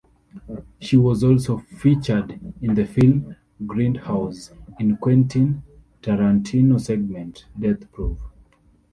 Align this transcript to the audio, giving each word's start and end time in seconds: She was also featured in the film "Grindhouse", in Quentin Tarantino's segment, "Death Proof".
She 0.79 0.97
was 0.97 1.23
also 1.23 1.59
featured 1.59 2.39
in 2.59 2.73
the 2.73 2.85
film 2.87 3.35
"Grindhouse", 3.67 4.49
in 4.79 4.97
Quentin 4.97 5.61
Tarantino's 6.01 6.85
segment, 6.85 7.45
"Death 7.59 7.91
Proof". 7.91 8.17